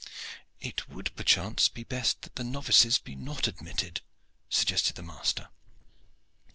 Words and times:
"It 0.59 0.89
would, 0.89 1.15
perchance, 1.15 1.69
be 1.69 1.83
best 1.83 2.23
that 2.23 2.33
the 2.35 2.43
novices 2.43 2.97
be 2.97 3.13
not 3.13 3.47
admitted," 3.47 4.01
suggested 4.49 4.95
the 4.95 5.03
master. 5.03 5.49